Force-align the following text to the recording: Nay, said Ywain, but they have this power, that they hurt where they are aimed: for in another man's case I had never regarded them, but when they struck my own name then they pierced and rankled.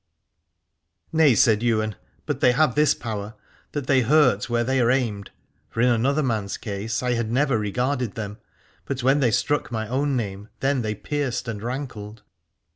Nay, 1.13 1.35
said 1.35 1.61
Ywain, 1.61 1.95
but 2.25 2.39
they 2.39 2.53
have 2.53 2.73
this 2.73 2.95
power, 2.95 3.35
that 3.73 3.85
they 3.85 4.01
hurt 4.01 4.49
where 4.49 4.63
they 4.63 4.81
are 4.81 4.89
aimed: 4.89 5.29
for 5.69 5.79
in 5.81 5.89
another 5.89 6.23
man's 6.23 6.57
case 6.57 7.03
I 7.03 7.11
had 7.13 7.31
never 7.31 7.55
regarded 7.59 8.15
them, 8.15 8.39
but 8.85 9.03
when 9.03 9.19
they 9.19 9.29
struck 9.29 9.71
my 9.71 9.87
own 9.87 10.15
name 10.17 10.49
then 10.59 10.81
they 10.81 10.95
pierced 10.95 11.47
and 11.47 11.61
rankled. 11.61 12.23